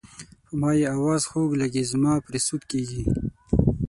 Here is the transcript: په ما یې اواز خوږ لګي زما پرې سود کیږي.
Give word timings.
په 0.45 0.53
ما 0.59 0.71
یې 0.79 0.87
اواز 0.97 1.21
خوږ 1.29 1.49
لګي 1.61 1.83
زما 1.91 2.13
پرې 2.25 2.39
سود 2.47 2.61
کیږي. 2.71 3.03